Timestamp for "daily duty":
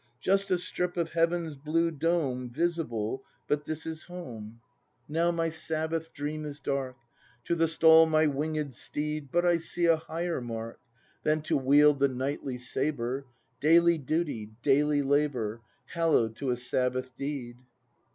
13.59-14.49